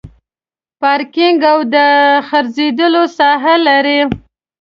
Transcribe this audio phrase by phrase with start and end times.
[0.79, 1.75] پارکینګ او د
[2.29, 3.99] ګرځېدو ساحه لري.